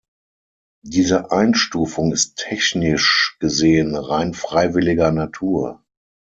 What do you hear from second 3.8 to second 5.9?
rein freiwilliger Natur.